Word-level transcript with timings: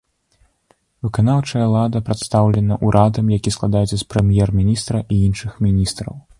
Выканаўчая 1.07 1.61
ўлада 1.73 2.01
прадстаўлена 2.07 2.79
урадам, 2.89 3.31
які 3.37 3.55
складаецца 3.59 3.87
з 3.97 4.03
прэм'ер-міністра 4.15 4.97
і 5.17 5.23
іншых 5.31 5.51
міністраў. 5.71 6.13